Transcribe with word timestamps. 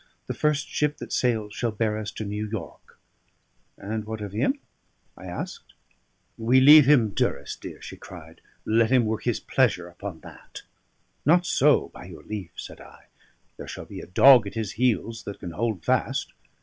The 0.25 0.33
first 0.33 0.67
ship 0.67 0.97
that 0.97 1.13
sails 1.13 1.53
shall 1.53 1.69
bear 1.71 1.95
us 1.95 2.09
to 2.13 2.25
New 2.25 2.47
York." 2.47 2.97
"And 3.77 4.03
what 4.03 4.19
of 4.19 4.31
him?" 4.31 4.59
I 5.15 5.27
asked. 5.27 5.75
"We 6.39 6.59
leave 6.59 6.87
him 6.87 7.11
Durrisdeer," 7.11 7.83
she 7.83 7.97
cried. 7.97 8.41
"Let 8.65 8.89
him 8.89 9.05
work 9.05 9.25
his 9.25 9.39
pleasure 9.39 9.87
upon 9.87 10.21
that." 10.21 10.63
"Not 11.23 11.45
so, 11.45 11.89
by 11.89 12.05
your 12.05 12.23
leave," 12.23 12.53
said 12.55 12.81
I. 12.81 13.09
"There 13.57 13.67
shall 13.67 13.85
be 13.85 13.99
a 13.99 14.07
dog 14.07 14.47
at 14.47 14.55
his 14.55 14.71
heels 14.71 15.21
that 15.25 15.39
can 15.39 15.51
hold 15.51 15.85
fast. 15.85 16.33